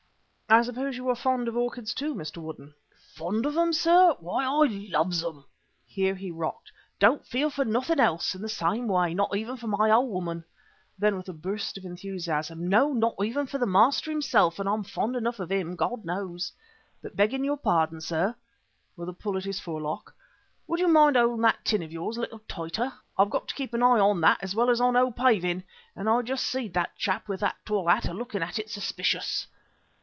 "I 0.53 0.63
suppose 0.63 0.97
you 0.97 1.07
are 1.07 1.15
fond 1.15 1.47
of 1.47 1.55
orchids, 1.55 1.93
too, 1.93 2.13
Mr. 2.13 2.41
Woodden?" 2.41 2.73
"Fond 3.15 3.45
of 3.45 3.53
them, 3.53 3.71
sir? 3.71 4.17
Why, 4.19 4.43
I 4.43 4.67
loves 4.89 5.23
'em!" 5.23 5.45
(Here 5.85 6.13
he 6.13 6.29
rocked.) 6.29 6.73
"Don't 6.99 7.25
feel 7.25 7.49
for 7.49 7.63
nothing 7.63 8.01
else 8.01 8.35
in 8.35 8.41
the 8.41 8.49
same 8.49 8.85
way; 8.89 9.13
not 9.13 9.33
even 9.33 9.55
for 9.55 9.67
my 9.67 9.89
old 9.89 10.09
woman" 10.11 10.43
(then 10.99 11.15
with 11.15 11.29
a 11.29 11.33
burst 11.33 11.77
of 11.77 11.85
enthusiasm) 11.85 12.67
"no, 12.67 12.91
not 12.91 13.15
even 13.23 13.45
for 13.47 13.59
the 13.59 13.65
master 13.65 14.11
himself, 14.11 14.59
and 14.59 14.67
I'm 14.67 14.83
fond 14.83 15.15
enough 15.15 15.39
of 15.39 15.49
him, 15.53 15.77
God 15.77 16.03
knows! 16.03 16.51
But, 17.01 17.15
begging 17.15 17.45
your 17.45 17.55
pardon, 17.55 18.01
sir" 18.01 18.35
(with 18.97 19.07
a 19.07 19.13
pull 19.13 19.37
at 19.37 19.45
his 19.45 19.61
forelock), 19.61 20.13
"would 20.67 20.81
you 20.81 20.89
mind 20.89 21.15
holding 21.15 21.43
that 21.43 21.63
tin 21.63 21.81
of 21.81 21.93
yours 21.93 22.17
a 22.17 22.21
little 22.21 22.41
tighter? 22.49 22.91
I've 23.17 23.29
got 23.29 23.47
to 23.47 23.55
keep 23.55 23.73
an 23.73 23.83
eye 23.83 24.01
on 24.01 24.19
that 24.19 24.39
as 24.43 24.53
well 24.53 24.69
as 24.69 24.81
on 24.81 24.97
'O. 24.97 25.11
Paving,' 25.11 25.63
and 25.95 26.09
I 26.09 26.21
just 26.23 26.43
see'd 26.45 26.73
that 26.73 26.97
chap 26.97 27.29
with 27.29 27.39
the 27.39 27.53
tall 27.65 27.87
hat 27.87 28.03
alooking 28.09 28.43
at 28.43 28.59
it 28.59 28.69
suspicious." 28.69 29.47